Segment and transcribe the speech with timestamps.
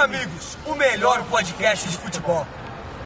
[0.00, 2.46] amigos, o melhor podcast de futebol.